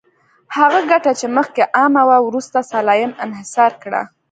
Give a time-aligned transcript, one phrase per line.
[0.57, 4.01] هغه ګټه چې مخکې عامه وه، وروسته سلایم انحصار کړه.